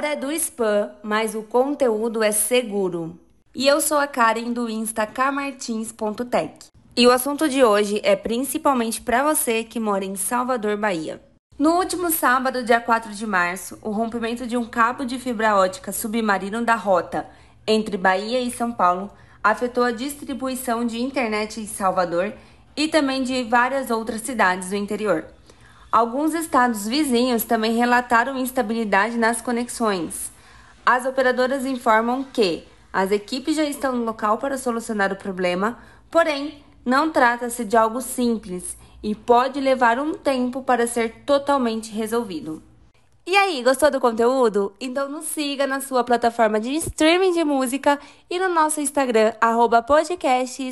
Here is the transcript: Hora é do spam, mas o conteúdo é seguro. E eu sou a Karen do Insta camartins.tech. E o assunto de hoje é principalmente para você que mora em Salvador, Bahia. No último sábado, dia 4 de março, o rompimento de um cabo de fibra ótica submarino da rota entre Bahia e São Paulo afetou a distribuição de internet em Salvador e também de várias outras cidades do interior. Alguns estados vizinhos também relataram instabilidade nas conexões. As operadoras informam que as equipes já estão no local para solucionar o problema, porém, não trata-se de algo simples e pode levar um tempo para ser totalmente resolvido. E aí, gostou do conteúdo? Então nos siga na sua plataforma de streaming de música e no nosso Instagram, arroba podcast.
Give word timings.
Hora 0.00 0.14
é 0.14 0.16
do 0.16 0.32
spam, 0.32 0.90
mas 1.02 1.34
o 1.34 1.42
conteúdo 1.42 2.22
é 2.22 2.32
seguro. 2.32 3.20
E 3.54 3.66
eu 3.66 3.82
sou 3.82 3.98
a 3.98 4.06
Karen 4.06 4.50
do 4.50 4.66
Insta 4.66 5.06
camartins.tech. 5.06 6.68
E 6.96 7.06
o 7.06 7.10
assunto 7.10 7.46
de 7.46 7.62
hoje 7.62 8.00
é 8.02 8.16
principalmente 8.16 9.02
para 9.02 9.22
você 9.22 9.62
que 9.62 9.78
mora 9.78 10.02
em 10.02 10.16
Salvador, 10.16 10.78
Bahia. 10.78 11.20
No 11.58 11.72
último 11.72 12.10
sábado, 12.10 12.64
dia 12.64 12.80
4 12.80 13.12
de 13.12 13.26
março, 13.26 13.78
o 13.82 13.90
rompimento 13.90 14.46
de 14.46 14.56
um 14.56 14.64
cabo 14.64 15.04
de 15.04 15.18
fibra 15.18 15.54
ótica 15.54 15.92
submarino 15.92 16.64
da 16.64 16.76
rota 16.76 17.28
entre 17.66 17.98
Bahia 17.98 18.40
e 18.40 18.50
São 18.50 18.72
Paulo 18.72 19.10
afetou 19.44 19.84
a 19.84 19.92
distribuição 19.92 20.82
de 20.82 20.98
internet 20.98 21.60
em 21.60 21.66
Salvador 21.66 22.32
e 22.74 22.88
também 22.88 23.22
de 23.22 23.42
várias 23.44 23.90
outras 23.90 24.22
cidades 24.22 24.70
do 24.70 24.76
interior. 24.76 25.26
Alguns 25.92 26.34
estados 26.34 26.86
vizinhos 26.86 27.42
também 27.42 27.74
relataram 27.74 28.38
instabilidade 28.38 29.18
nas 29.18 29.42
conexões. 29.42 30.30
As 30.86 31.04
operadoras 31.04 31.66
informam 31.66 32.22
que 32.22 32.64
as 32.92 33.10
equipes 33.10 33.56
já 33.56 33.64
estão 33.64 33.96
no 33.96 34.04
local 34.04 34.38
para 34.38 34.56
solucionar 34.56 35.12
o 35.12 35.16
problema, 35.16 35.78
porém, 36.08 36.62
não 36.84 37.10
trata-se 37.10 37.64
de 37.64 37.76
algo 37.76 38.00
simples 38.00 38.76
e 39.02 39.14
pode 39.14 39.60
levar 39.60 39.98
um 39.98 40.14
tempo 40.14 40.62
para 40.62 40.86
ser 40.86 41.22
totalmente 41.26 41.90
resolvido. 41.90 42.62
E 43.26 43.36
aí, 43.36 43.62
gostou 43.62 43.90
do 43.90 44.00
conteúdo? 44.00 44.72
Então 44.80 45.08
nos 45.08 45.26
siga 45.26 45.66
na 45.66 45.80
sua 45.80 46.02
plataforma 46.04 46.58
de 46.58 46.74
streaming 46.76 47.32
de 47.32 47.44
música 47.44 47.98
e 48.28 48.38
no 48.38 48.48
nosso 48.48 48.80
Instagram, 48.80 49.32
arroba 49.40 49.82
podcast. 49.82 50.62